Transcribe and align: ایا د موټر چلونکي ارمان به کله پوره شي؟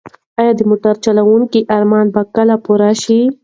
ایا 0.39 0.51
د 0.57 0.61
موټر 0.69 0.95
چلونکي 1.05 1.59
ارمان 1.77 2.05
به 2.13 2.21
کله 2.35 2.55
پوره 2.65 2.91
شي؟ 3.03 3.19